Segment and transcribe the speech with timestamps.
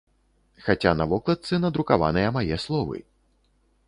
[0.67, 2.97] Хаця на вокладцы надрукаваныя мае словы!